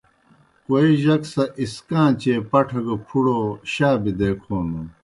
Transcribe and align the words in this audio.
کوئے 0.65 0.91
جک 1.03 1.21
سہ 1.33 1.43
اسکان٘چیئے 1.61 2.35
پٹھہ 2.51 2.81
گہ 2.85 2.95
پُھڑو 3.07 3.39
شا 3.71 3.89
بِدے 4.01 4.29
کھونَن۔ 4.41 4.87